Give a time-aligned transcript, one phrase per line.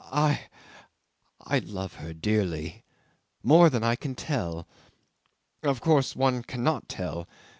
[0.11, 0.47] "I
[1.45, 2.83] I love her dearly.
[3.43, 4.67] More than I can tell.
[5.61, 7.27] Of course one cannot tell.